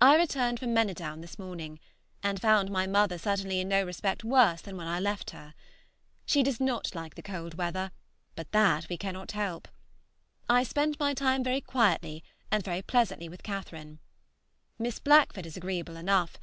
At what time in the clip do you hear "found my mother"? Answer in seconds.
2.40-3.18